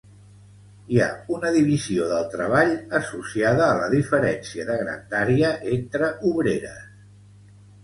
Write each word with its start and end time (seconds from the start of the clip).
Hi 0.93 1.01
ha 1.01 1.09
una 1.35 1.51
divisió 1.57 2.07
del 2.11 2.23
treball 2.31 2.73
associada 3.01 3.67
a 3.67 3.77
la 3.83 3.91
diferència 3.93 4.67
de 4.73 4.81
grandària 4.81 5.55
entre 5.79 6.13
obreres. 6.33 6.85